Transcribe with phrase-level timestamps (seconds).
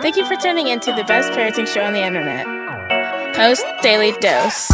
[0.00, 2.46] Thank you for tuning in to the best parenting show on the internet.
[3.36, 4.68] Post Daily Dose.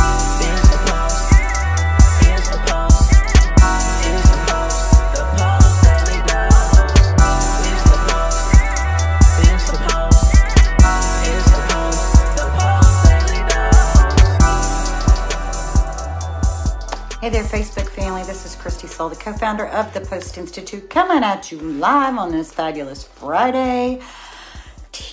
[17.20, 18.22] Hey there, Facebook family.
[18.22, 22.16] This is Christy Soul, the co founder of the Post Institute, coming at you live
[22.16, 24.00] on this fabulous Friday.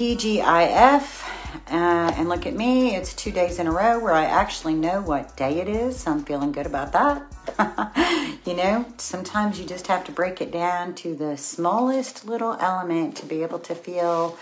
[0.04, 1.24] TGIF.
[1.72, 5.00] Uh, and look at me, it's two days in a row where I actually know
[5.00, 6.02] what day it is.
[6.02, 8.42] So I'm feeling good about that.
[8.46, 13.16] you know, sometimes you just have to break it down to the smallest little element
[13.18, 14.38] to be able to feel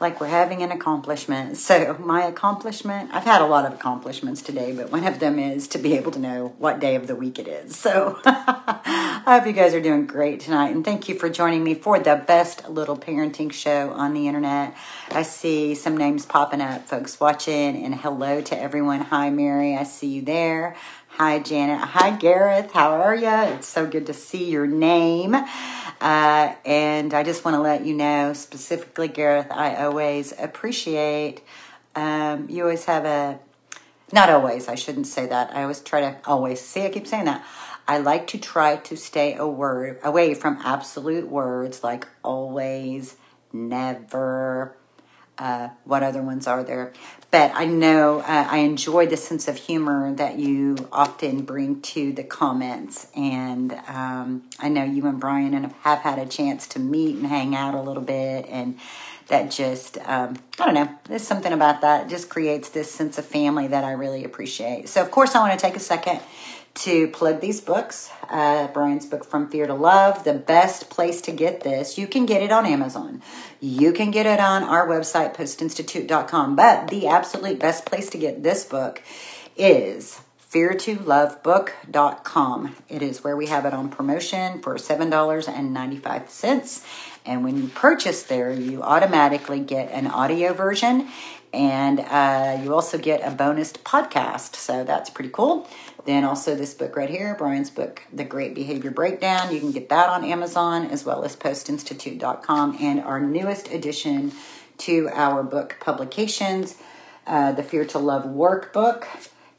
[0.00, 1.56] like we're having an accomplishment.
[1.56, 5.66] So, my accomplishment, I've had a lot of accomplishments today, but one of them is
[5.68, 7.76] to be able to know what day of the week it is.
[7.76, 10.74] So, I hope you guys are doing great tonight.
[10.74, 14.76] And thank you for joining me for the best little parenting show on the internet.
[15.10, 19.00] I see some names popping up, folks watching, and hello to everyone.
[19.00, 20.76] Hi, Mary, I see you there.
[21.20, 21.80] Hi, Janet.
[21.80, 22.70] Hi, Gareth.
[22.70, 23.52] How are you?
[23.52, 25.34] It's so good to see your name.
[25.34, 31.40] Uh, and I just want to let you know, specifically, Gareth, I always appreciate,
[31.96, 33.40] um, you always have a,
[34.12, 35.52] not always, I shouldn't say that.
[35.52, 37.44] I always try to always, see, I keep saying that.
[37.88, 43.16] I like to try to stay a word away from absolute words like always,
[43.52, 44.76] never,
[45.38, 46.92] uh, what other ones are there?
[47.30, 52.12] But I know uh, I enjoy the sense of humor that you often bring to
[52.12, 53.08] the comments.
[53.14, 57.54] And um, I know you and Bryan have had a chance to meet and hang
[57.54, 58.46] out a little bit.
[58.48, 58.78] And
[59.28, 62.06] that just, um, I don't know, there's something about that.
[62.06, 64.88] It just creates this sense of family that I really appreciate.
[64.88, 66.20] So, of course, I want to take a second
[66.82, 68.10] to plug these books.
[68.28, 71.98] Uh, Bryan's book, From Fear to Love, the best place to get this.
[71.98, 73.22] You can get it on Amazon.
[73.60, 76.56] You can get it on our website, postinstitute.com.
[76.56, 79.02] But the absolute best place to get this book
[79.56, 80.20] is
[80.50, 82.76] feartolovebook.com.
[82.88, 86.84] It is where we have it on promotion for $7.95.
[87.26, 91.08] And when you purchase there, you automatically get an audio version
[91.52, 94.56] and uh, you also get a bonus podcast.
[94.56, 95.68] So that's pretty cool.
[96.08, 99.52] Then also this book right here, Bryan's book, The Great Behavior Breakdown.
[99.52, 102.78] You can get that on Amazon as well as postinstitute.com.
[102.80, 104.32] And our newest addition
[104.78, 106.76] to our book publications,
[107.26, 109.04] uh, the Fear to Love Workbook.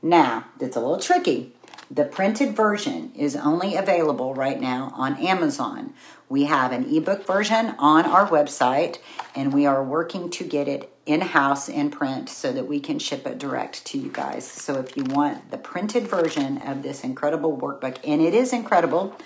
[0.01, 1.53] Now, it's a little tricky.
[1.91, 5.93] The printed version is only available right now on Amazon.
[6.29, 8.97] We have an ebook version on our website,
[9.35, 12.99] and we are working to get it in house in print so that we can
[12.99, 14.45] ship it direct to you guys.
[14.45, 19.17] So, if you want the printed version of this incredible workbook, and it is incredible,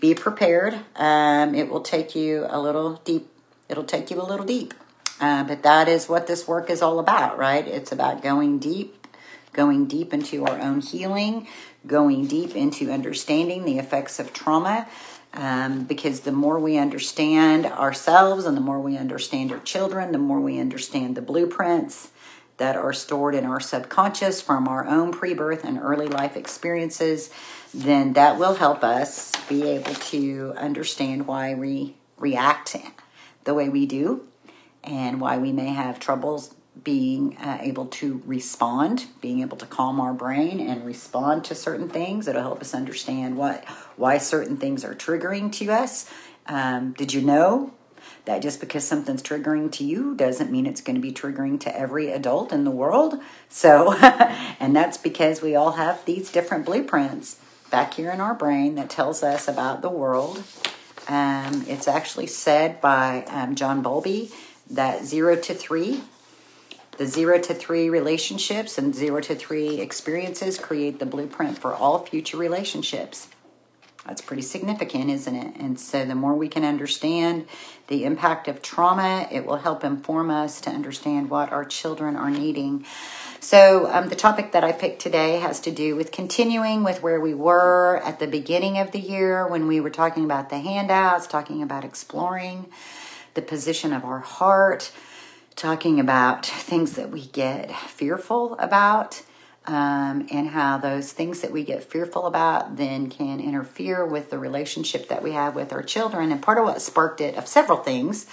[0.00, 0.74] be prepared.
[0.96, 3.28] Um, it will take you a little deep.
[3.68, 4.74] It'll take you a little deep.
[5.20, 7.68] Uh, but that is what this work is all about, right?
[7.68, 9.06] It's about going deep,
[9.52, 11.46] going deep into our own healing,
[11.86, 14.88] going deep into understanding the effects of trauma.
[15.34, 20.18] Um, because the more we understand ourselves and the more we understand our children, the
[20.18, 22.10] more we understand the blueprints
[22.58, 27.30] that are stored in our subconscious from our own pre birth and early life experiences,
[27.72, 32.76] then that will help us be able to understand why we react
[33.44, 34.26] the way we do
[34.84, 40.00] and why we may have troubles being uh, able to respond, being able to calm
[40.00, 42.26] our brain and respond to certain things.
[42.26, 43.64] It'll help us understand what
[43.96, 46.10] why certain things are triggering to us.
[46.46, 47.72] Um, did you know
[48.24, 51.76] that just because something's triggering to you doesn't mean it's going to be triggering to
[51.76, 53.20] every adult in the world?
[53.48, 53.92] So,
[54.58, 57.38] and that's because we all have these different blueprints
[57.70, 60.42] back here in our brain that tells us about the world.
[61.08, 64.30] Um, it's actually said by um, John Bowlby
[64.70, 66.02] that zero to three
[66.98, 72.04] the zero to three relationships and zero to three experiences create the blueprint for all
[72.04, 73.28] future relationships.
[74.06, 75.56] That's pretty significant, isn't it?
[75.56, 77.46] And so, the more we can understand
[77.86, 82.30] the impact of trauma, it will help inform us to understand what our children are
[82.30, 82.84] needing.
[83.38, 87.20] So, um, the topic that I picked today has to do with continuing with where
[87.20, 91.28] we were at the beginning of the year when we were talking about the handouts,
[91.28, 92.66] talking about exploring
[93.34, 94.90] the position of our heart
[95.56, 99.22] talking about things that we get fearful about
[99.66, 104.38] um, and how those things that we get fearful about then can interfere with the
[104.38, 106.32] relationship that we have with our children.
[106.32, 108.26] And part of what sparked it of several things.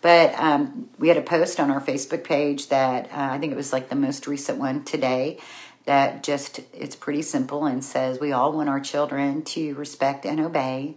[0.00, 3.56] But um, we had a post on our Facebook page that uh, I think it
[3.56, 5.38] was like the most recent one today
[5.86, 10.40] that just it's pretty simple and says we all want our children to respect and
[10.40, 10.96] obey,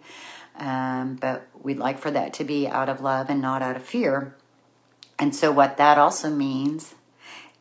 [0.58, 3.84] um, but we'd like for that to be out of love and not out of
[3.84, 4.36] fear.
[5.20, 6.96] And so, what that also means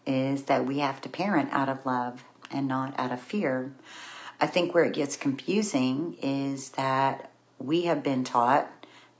[0.06, 3.72] is that we have to parent out of love and not out of fear.
[4.40, 8.70] I think where it gets confusing is that we have been taught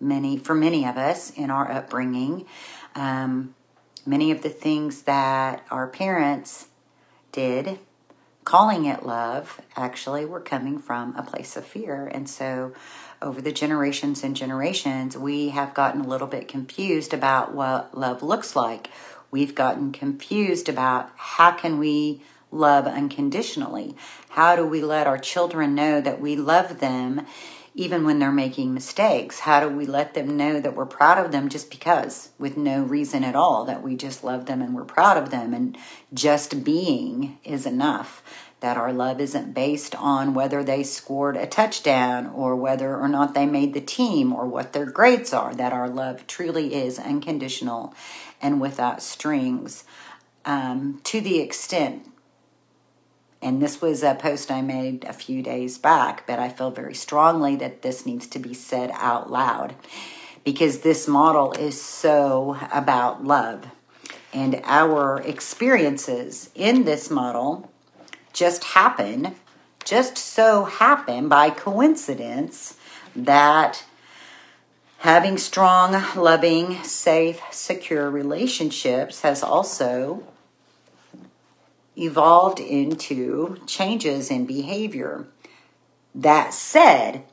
[0.01, 2.47] many, for many of us in our upbringing,
[2.95, 3.55] um,
[4.07, 6.69] many of the things that our parents
[7.33, 7.81] did,
[8.45, 12.07] calling it love, actually were coming from a place of fear.
[12.07, 12.73] And so,
[13.21, 18.23] over the generations and generations, we have gotten a little bit confused about what love
[18.23, 18.91] looks like.
[19.31, 23.95] We've gotten confused about how can we love unconditionally?
[24.31, 27.27] How do we let our children know that we love them
[27.75, 29.41] even when they're making mistakes?
[29.41, 32.83] How do we let them know that we're proud of them just because, with no
[32.83, 35.77] reason at all, that we just love them and we're proud of them and
[36.13, 38.23] just being is enough?
[38.61, 43.35] That our love isn't based on whether they scored a touchdown or whether or not
[43.35, 45.55] they made the team or what their grades are.
[45.55, 47.95] That our love truly is unconditional
[48.43, 49.85] and without strings.
[50.45, 52.09] Um, to the extent
[53.41, 56.95] and this was a post I made a few days back, but I feel very
[56.95, 59.77] strongly that this needs to be said out loud
[60.45, 63.67] because this model is so about love.
[64.33, 67.71] And our experiences in this model
[68.39, 69.35] just happen,
[69.85, 72.77] just so happen by coincidence
[73.17, 73.85] that
[74.99, 80.23] having strong, loving, safe, secure relationships has also
[81.97, 85.27] evolved into changes in behavior.
[86.15, 87.25] That said,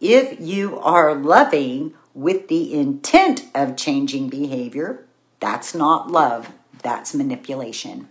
[0.00, 5.04] if you are loving with the intent of changing behavior,
[5.40, 6.52] that's not love,
[6.82, 8.08] that's manipulation.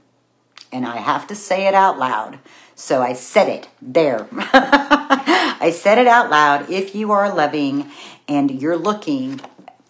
[0.74, 2.40] And I have to say it out loud.
[2.75, 4.28] So I said it there.
[4.31, 6.70] I said it out loud.
[6.70, 7.90] If you are loving
[8.28, 9.40] and you're looking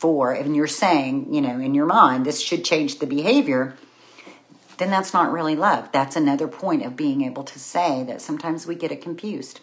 [0.04, 3.76] for, and you're saying, you know, in your mind, this should change the behavior,
[4.78, 5.90] then that's not really love.
[5.94, 9.62] That's another point of being able to say that sometimes we get it confused.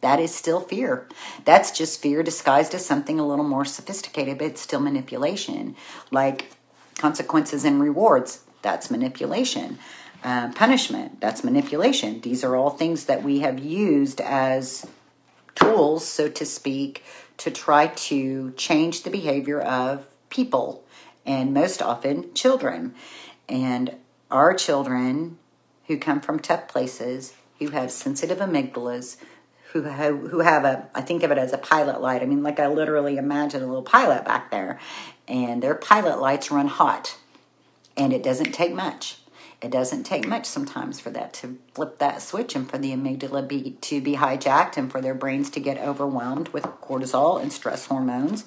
[0.00, 1.06] That is still fear.
[1.44, 5.76] That's just fear disguised as something a little more sophisticated, but it's still manipulation.
[6.10, 6.52] Like
[6.96, 9.78] consequences and rewards, that's manipulation.
[10.24, 12.18] Uh, punishment, that's manipulation.
[12.22, 14.86] These are all things that we have used as
[15.54, 17.04] tools, so to speak,
[17.36, 20.82] to try to change the behavior of people
[21.26, 22.94] and most often children.
[23.50, 23.96] And
[24.30, 25.36] our children
[25.88, 29.18] who come from tough places, who have sensitive amygdalas,
[29.72, 32.22] who have, who have a, I think of it as a pilot light.
[32.22, 34.80] I mean, like I literally imagine a little pilot back there,
[35.28, 37.18] and their pilot lights run hot,
[37.94, 39.18] and it doesn't take much.
[39.64, 43.48] It doesn't take much sometimes for that to flip that switch and for the amygdala
[43.48, 47.86] be, to be hijacked and for their brains to get overwhelmed with cortisol and stress
[47.86, 48.44] hormones.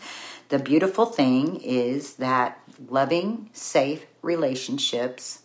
[0.49, 5.41] The beautiful thing is that loving, safe relationships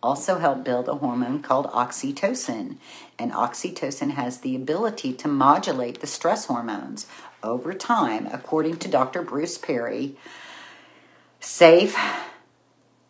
[0.00, 2.76] also help build a hormone called oxytocin.
[3.18, 7.08] And oxytocin has the ability to modulate the stress hormones
[7.42, 9.22] over time, according to Dr.
[9.22, 10.14] Bruce Perry.
[11.40, 11.98] Safe,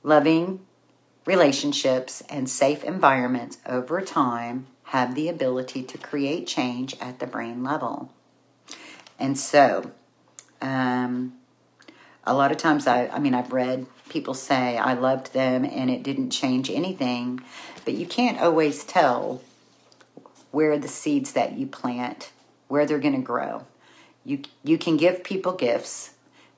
[0.02, 0.60] loving
[1.28, 7.62] relationships and safe environments over time have the ability to create change at the brain
[7.62, 8.10] level.
[9.18, 9.90] And so,
[10.62, 11.34] um,
[12.24, 15.90] a lot of times, I, I mean, I've read people say I loved them and
[15.90, 17.42] it didn't change anything,
[17.84, 19.42] but you can't always tell
[20.50, 22.30] where the seeds that you plant,
[22.68, 23.66] where they're going to grow.
[24.24, 26.14] You you can give people gifts,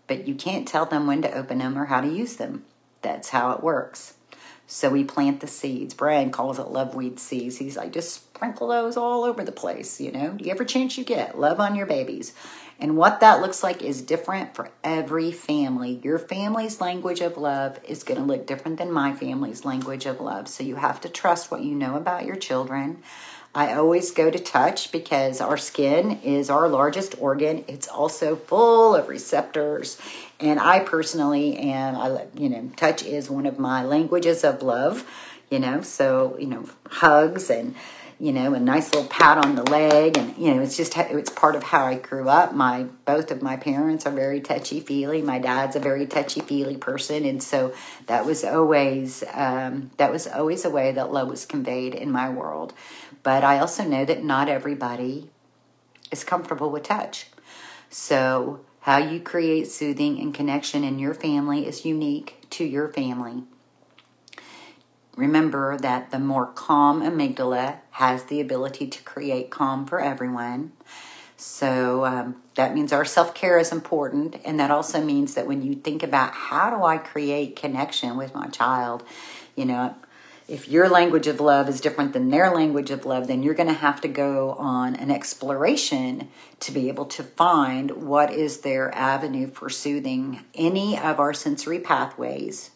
[0.07, 2.65] but you can't tell them when to open them or how to use them.
[3.03, 4.15] That's how it works.
[4.73, 5.95] So we plant the seeds.
[5.95, 7.57] Bryan calls it love weed seeds.
[7.57, 10.39] He's like, just sprinkle those all over the place, you know.
[10.47, 12.35] Every chance you get, love on your babies.
[12.79, 16.01] And what that looks like is different for every family.
[16.05, 20.21] Your family's language of love is going to look different than my family's language of
[20.21, 20.47] love.
[20.47, 23.03] So you have to trust what you know about your children.
[23.55, 27.65] I always go to touch because our skin is our largest organ.
[27.67, 29.99] It's also full of receptors.
[30.39, 35.05] And I personally am, I, you know, touch is one of my languages of love,
[35.51, 37.75] you know, so, you know, hugs and,
[38.21, 41.31] you know, a nice little pat on the leg, and you know, it's just it's
[41.31, 42.55] part of how I grew up.
[42.55, 45.23] My both of my parents are very touchy feely.
[45.23, 47.73] My dad's a very touchy feely person, and so
[48.07, 52.29] that was always um, that was always a way that love was conveyed in my
[52.29, 52.75] world.
[53.23, 55.31] But I also know that not everybody
[56.13, 57.29] is comfortable with touch,
[57.89, 63.45] so how you create soothing and connection in your family is unique to your family.
[65.17, 70.73] Remember that the more calm amygdala has the ability to create calm for everyone.
[71.37, 74.37] So um, that means our self care is important.
[74.45, 78.35] And that also means that when you think about how do I create connection with
[78.35, 79.03] my child,
[79.57, 79.95] you know,
[80.51, 83.69] if your language of love is different than their language of love, then you're going
[83.69, 88.93] to have to go on an exploration to be able to find what is their
[88.95, 90.45] avenue for soothing.
[90.55, 92.71] Any of our sensory pathways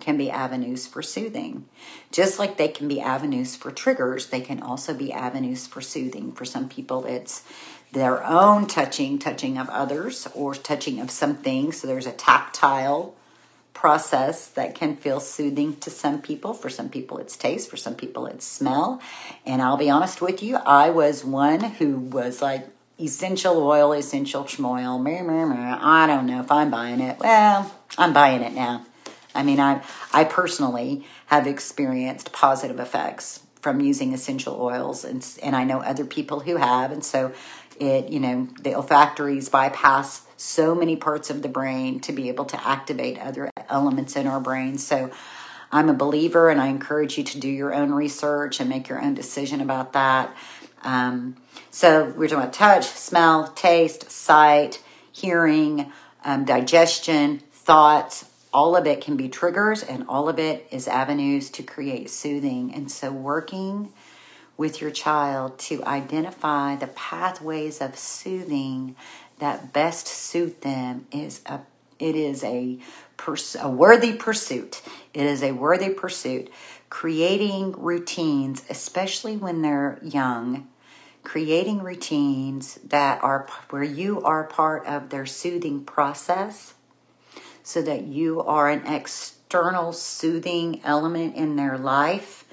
[0.00, 1.66] can be avenues for soothing.
[2.10, 6.32] Just like they can be avenues for triggers, they can also be avenues for soothing.
[6.32, 7.42] For some people, it's
[7.92, 11.72] their own touching, touching of others, or touching of something.
[11.72, 13.14] So there's a tactile
[13.74, 16.52] process that can feel soothing to some people.
[16.52, 17.70] For some people, it's taste.
[17.70, 19.00] For some people, it's smell.
[19.46, 22.66] And I'll be honest with you, I was one who was like,
[22.98, 25.00] essential oil, essential schmoil.
[25.80, 27.18] I don't know if I'm buying it.
[27.18, 28.84] Well, I'm buying it now.
[29.34, 29.82] I mean, I
[30.12, 36.04] I personally have experienced positive effects from using essential oils, and and I know other
[36.04, 37.32] people who have, and so
[37.78, 42.46] it you know the olfactories bypass so many parts of the brain to be able
[42.46, 44.78] to activate other elements in our brain.
[44.78, 45.10] So
[45.70, 49.00] I'm a believer and I encourage you to do your own research and make your
[49.00, 50.34] own decision about that.
[50.82, 51.36] Um,
[51.70, 54.82] so we're talking about touch, smell, taste, sight,
[55.12, 55.92] hearing,
[56.24, 58.24] um, digestion, thoughts.
[58.52, 62.74] All of it can be triggers and all of it is avenues to create soothing.
[62.74, 63.92] And so working
[64.56, 68.96] with your child to identify the pathways of soothing
[69.38, 71.60] that best suit them is a
[71.98, 72.78] it is a
[73.16, 74.82] pers- a worthy pursuit.
[75.12, 76.50] It is a worthy pursuit.
[76.88, 80.68] Creating routines, especially when they're young,
[81.22, 86.74] creating routines that are where you are part of their soothing process
[87.70, 92.44] so that you are an external soothing element in their life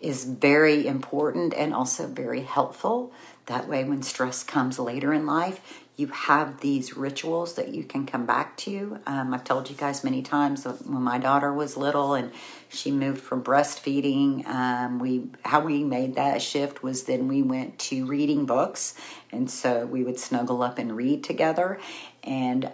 [0.00, 3.12] is very important and also very helpful.
[3.46, 5.60] That way, when stress comes later in life,
[5.96, 8.98] you have these rituals that you can come back to.
[9.06, 12.32] Um, I've told you guys many times when my daughter was little and
[12.68, 14.46] she moved from breastfeeding.
[14.46, 18.94] Um, we how we made that shift was then we went to reading books,
[19.30, 21.78] and so we would snuggle up and read together.
[22.24, 22.72] And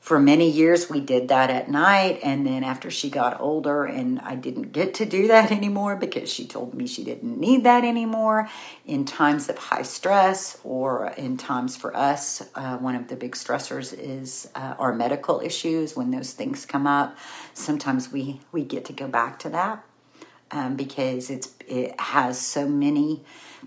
[0.00, 4.18] for many years we did that at night and then after she got older and
[4.20, 7.84] i didn't get to do that anymore because she told me she didn't need that
[7.84, 8.48] anymore
[8.86, 13.32] in times of high stress or in times for us uh, one of the big
[13.32, 17.16] stressors is uh, our medical issues when those things come up.
[17.54, 19.84] Sometimes we we get to go back to that
[20.50, 23.22] um, because it's it has so many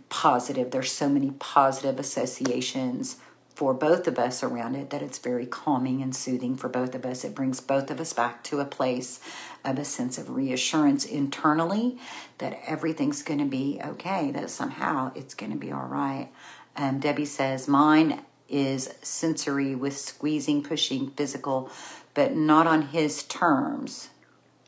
[0.09, 3.17] positive there's so many positive associations
[3.55, 7.05] for both of us around it that it's very calming and soothing for both of
[7.05, 7.23] us.
[7.23, 9.19] It brings both of us back to a place
[9.63, 11.97] of a sense of reassurance internally
[12.39, 16.29] that everything's going to be okay, that somehow it's going to be all right.
[16.75, 21.69] Um, Debbie says, Mine is sensory with squeezing, pushing, physical,
[22.13, 24.09] but not on his terms.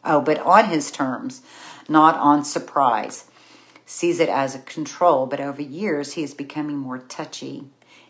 [0.04, 1.42] Oh, but on his terms,
[1.89, 3.25] not on surprise.
[3.88, 7.65] Sees it as a control, but over years he is becoming more touchy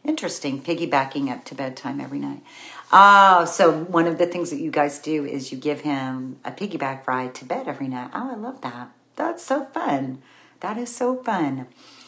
[0.06, 2.44] Interesting, piggybacking up to bedtime every night.
[2.92, 6.52] Oh, so one of the things that you guys do is you give him a
[6.52, 8.12] piggyback ride to bed every night.
[8.14, 8.92] Oh, I love that.
[9.16, 10.22] That's so fun.
[10.60, 11.68] That is so fun.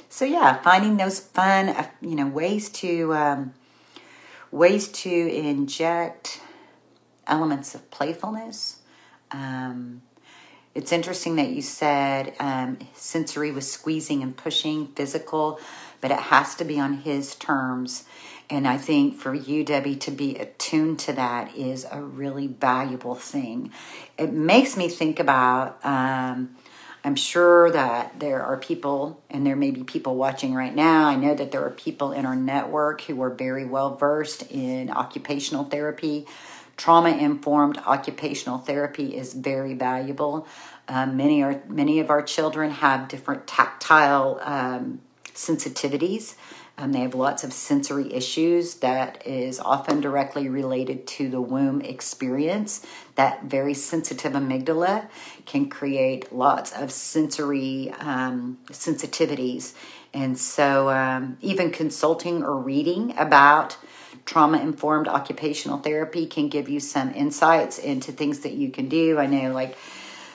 [0.10, 3.54] So yeah, finding those fun, uh, you know, ways to um,
[4.52, 6.40] ways to inject
[7.26, 8.78] elements of playfulness.
[9.32, 10.04] Um,
[10.76, 15.60] it's interesting that you said um, sensory was squeezing and pushing, physical
[16.02, 18.06] but it has to be on his terms.
[18.50, 23.16] And I think for you, Debbie, to be attuned to that is a really valuable
[23.16, 23.72] thing.
[24.18, 26.56] It makes me think about, um,
[27.04, 31.06] I'm sure that there are people, and there may be people watching right now.
[31.06, 34.90] I know that there are people in our network who are very well versed in
[34.90, 36.26] occupational therapy.
[36.78, 40.48] Trauma informed occupational therapy is very valuable.
[40.88, 45.02] Um, many are many of our children have different tactile um,
[45.38, 46.36] sensitivities.
[46.80, 51.82] Um, they have lots of sensory issues that is often directly related to the womb
[51.82, 52.86] experience.
[53.16, 55.08] That very sensitive amygdala
[55.46, 59.74] can create lots of sensory um, sensitivities.
[60.14, 63.78] And so, um, even consulting or reading about
[64.26, 69.18] trauma informed occupational therapy can give you some insights into things that you can do.
[69.18, 69.76] I know, like,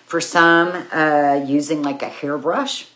[0.06, 2.86] for some, uh, using like a hairbrush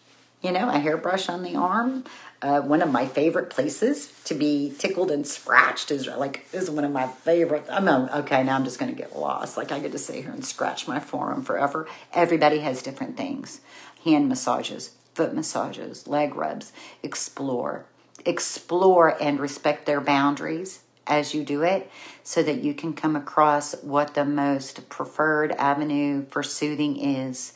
[0.43, 2.05] you know, a hairbrush on the arm.
[2.43, 6.85] Uh, one of my favorite places to be tickled and scratched is like is one
[6.85, 7.64] of my favorite.
[7.71, 8.45] I'm okay.
[8.45, 9.57] Now I'm just going to get lost.
[9.57, 11.88] Like I get to sit here and scratch my forearm forever.
[12.12, 13.61] Everybody has different things.
[14.05, 16.73] Hand massages, foot massages, leg rubs.
[17.02, 17.87] Explore.
[18.25, 21.88] explore and respect their boundaries as you do it
[22.25, 27.52] so that you can come across what the most preferred avenue for soothing is.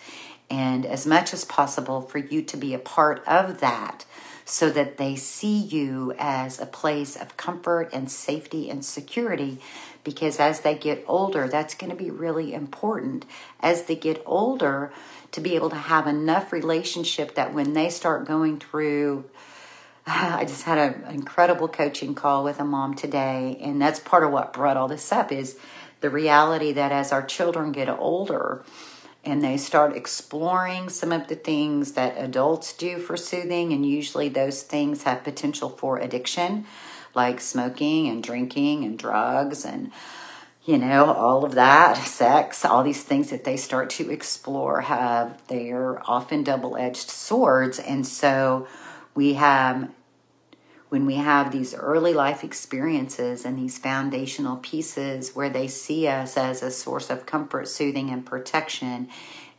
[0.51, 4.05] And as much as possible for you to be a part of that
[4.45, 9.61] so that they see you as a place of comfort and safety and security.
[10.03, 13.25] Because as they get older, that's going to be really important.
[13.61, 14.93] As they get older,
[15.33, 19.25] to be able to have enough relationship that when they start going through
[20.07, 24.33] I just had an incredible coaching call with a mom today, and that's part of
[24.33, 25.59] what brought all this up is
[26.01, 28.65] the reality that as our children get older
[29.25, 34.29] and they start exploring some of the things that adults do for soothing, and usually
[34.29, 36.67] those things have potential for addiction,
[37.15, 39.91] like smoking and drinking and drugs and
[40.65, 45.41] you know all of that sex all these things that they start to explore have
[45.49, 47.79] they're often double-edged swords.
[47.79, 48.69] And so
[49.15, 49.91] we have
[50.91, 56.37] when we have these early life experiences and these foundational pieces where they see us
[56.37, 59.09] as a source of comfort, soothing, and protection,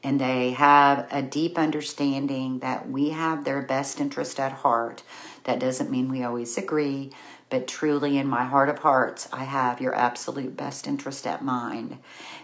[0.04, 5.04] and they have a deep understanding that we have their best interest at heart.
[5.46, 7.12] That doesn't mean we always agree,
[7.50, 11.98] but truly in my heart of hearts, I have your absolute best interest at mind.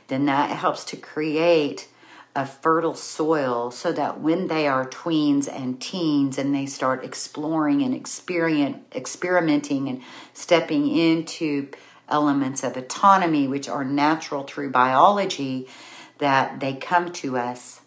[0.08, 1.89] Then that helps to create
[2.38, 7.82] a fertile soil so that when they are tweens and teens and they start exploring
[7.82, 10.01] and experimenting and
[10.34, 11.67] stepping into
[12.08, 15.67] elements of autonomy which are natural through biology
[16.20, 17.82] that they come to us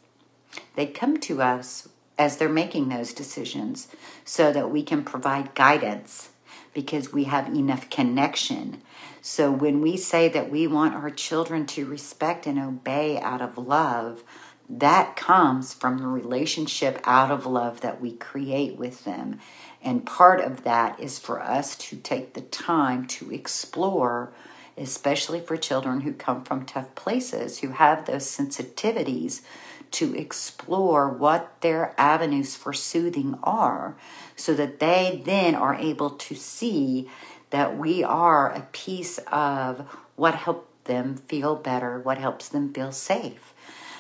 [0.75, 1.89] they come to us
[2.19, 3.87] as they're making those decisions
[4.25, 6.31] so that we can provide guidance
[6.75, 8.83] because we have enough connection
[9.21, 13.59] so when we say that we want our children to respect and obey out of
[13.59, 14.23] love,
[14.69, 19.41] that comes from the relationship out of love that we create with them.
[19.83, 24.33] And part of that is for us to take the time to explore,
[24.77, 29.43] especially for children who come from tough places, who have those sensitivities,
[29.91, 33.97] to explore what their avenues for soothing are,
[34.37, 37.09] so that they then are able to see
[37.51, 39.87] that we are a piece of
[40.17, 43.55] what helps them feel better, what helps them feel safe.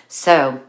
[0.08, 0.62] So,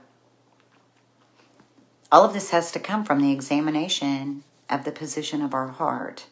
[2.12, 6.26] all of this has to come from the examination of the position of our heart.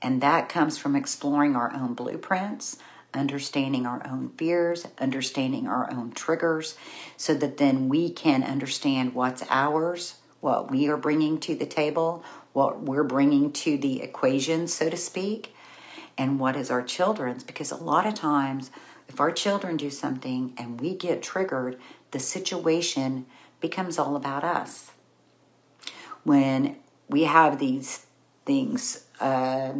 [0.00, 2.78] And that comes from exploring our own blueprints,
[3.12, 6.76] understanding our own fears, understanding our own triggers,
[7.16, 12.22] so that then we can understand what's ours, what we are bringing to the table,
[12.52, 15.54] what we're bringing to the equation, so to speak,
[16.18, 17.44] and what is our children's.
[17.44, 18.70] Because a lot of times,
[19.08, 21.78] if our children do something and we get triggered,
[22.10, 23.26] the situation
[23.60, 24.90] becomes all about us.
[26.24, 26.76] When
[27.08, 28.06] we have these
[28.44, 29.72] things, uh,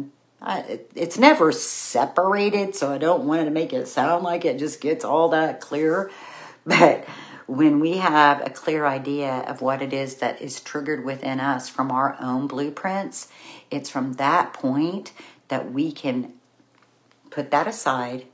[0.95, 5.03] it's never separated, so I don't want to make it sound like it just gets
[5.03, 6.11] all that clear.
[6.67, 7.05] But
[7.47, 11.69] when we have a clear idea of what it is that is triggered within us
[11.69, 13.29] from our own blueprints,
[13.71, 15.13] it's from that point
[15.47, 16.33] that we can
[17.29, 18.25] put that aside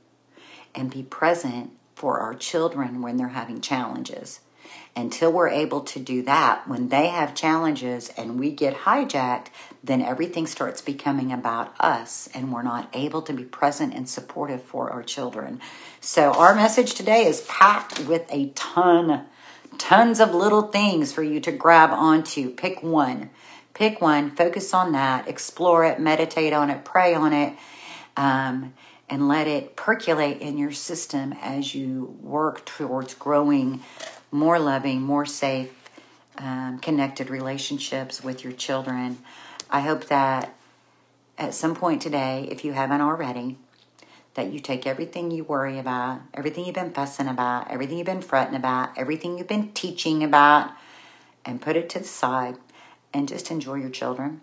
[0.74, 4.40] and be present for our children when they're having challenges.
[4.96, 9.48] Until we're able to do that, when they have challenges and we get hijacked,
[9.82, 14.62] then everything starts becoming about us and we're not able to be present and supportive
[14.62, 15.60] for our children.
[16.00, 19.26] So, our message today is packed with a ton,
[19.78, 22.50] tons of little things for you to grab onto.
[22.50, 23.30] Pick one.
[23.74, 27.54] Pick one, focus on that, explore it, meditate on it, pray on it.
[28.16, 28.72] Um,
[29.08, 33.82] and let it percolate in your system as you work towards growing
[34.30, 35.90] more loving, more safe,
[36.38, 39.18] um, connected relationships with your children.
[39.70, 40.54] I hope that
[41.38, 43.58] at some point today, if you haven't already,
[44.34, 48.22] that you take everything you worry about, everything you've been fussing about, everything you've been
[48.22, 50.70] fretting about, everything you've been teaching about,
[51.44, 52.56] and put it to the side
[53.14, 54.42] and just enjoy your children.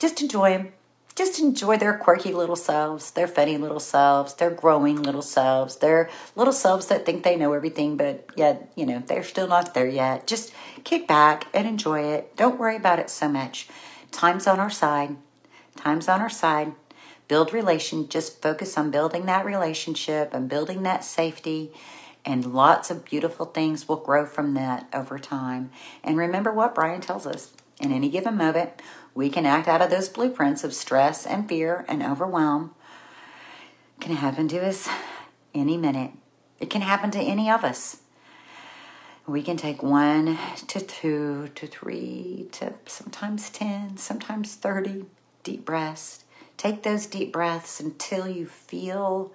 [0.00, 0.72] Just enjoy them
[1.14, 6.08] just enjoy their quirky little selves, their funny little selves, their growing little selves, their
[6.34, 9.88] little selves that think they know everything, but yet, you know, they're still not there
[9.88, 10.26] yet.
[10.26, 12.34] Just kick back and enjoy it.
[12.36, 13.68] Don't worry about it so much.
[14.10, 15.16] Time's on our side.
[15.76, 16.72] Time's on our side.
[17.28, 18.08] Build relation.
[18.08, 21.72] Just focus on building that relationship and building that safety.
[22.24, 25.70] And lots of beautiful things will grow from that over time.
[26.02, 27.52] And remember what Bryan tells us
[27.82, 28.70] in any given moment
[29.14, 32.74] we can act out of those blueprints of stress and fear and overwhelm.
[33.98, 34.88] It can happen to us
[35.54, 36.12] any minute.
[36.60, 37.98] It can happen to any of us.
[39.26, 45.04] We can take one to two to three to sometimes 10, sometimes 30,
[45.44, 46.24] deep breaths.
[46.56, 49.32] Take those deep breaths until you feel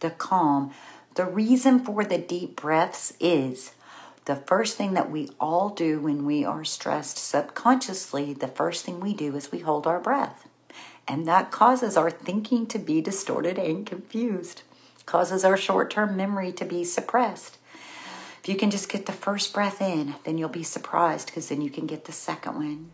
[0.00, 0.72] the calm.
[1.14, 3.72] The reason for the deep breaths is
[4.30, 9.00] the first thing that we all do when we are stressed subconsciously, the first thing
[9.00, 10.46] we do is we hold our breath.
[11.08, 14.62] And that causes our thinking to be distorted and confused,
[15.04, 17.58] causes our short term memory to be suppressed.
[18.40, 21.60] If you can just get the first breath in, then you'll be surprised because then
[21.60, 22.92] you can get the second one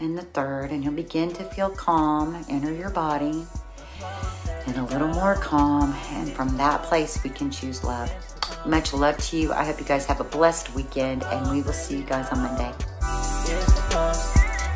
[0.00, 3.46] and the third, and you'll begin to feel calm enter your body
[4.66, 5.94] and a little more calm.
[6.10, 8.10] And from that place, we can choose love.
[8.66, 9.52] Much love to you.
[9.52, 12.42] I hope you guys have a blessed weekend, and we will see you guys on
[12.42, 12.72] Monday.